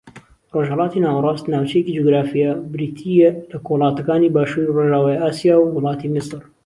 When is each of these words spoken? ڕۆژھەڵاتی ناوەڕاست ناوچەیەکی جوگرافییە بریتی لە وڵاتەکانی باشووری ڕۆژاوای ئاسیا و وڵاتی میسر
ڕۆژھەڵاتی 0.53 1.03
ناوەڕاست 1.05 1.45
ناوچەیەکی 1.53 1.95
جوگرافییە 1.97 2.49
بریتی 2.73 3.13
لە 3.51 3.57
وڵاتەکانی 3.71 4.33
باشووری 4.35 4.75
ڕۆژاوای 4.77 5.21
ئاسیا 5.23 5.55
و 5.59 5.71
وڵاتی 5.75 6.07
میسر 6.13 6.41